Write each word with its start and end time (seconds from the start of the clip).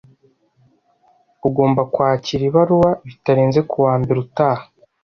Ugomba 1.47 1.81
kwakira 1.93 2.43
ibaruwa 2.49 2.89
bitarenze 3.07 3.59
kuwa 3.69 3.93
mbere 4.01 4.17
utaha. 4.25 4.63